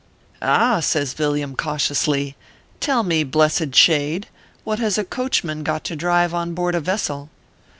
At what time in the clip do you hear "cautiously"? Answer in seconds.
1.55-2.35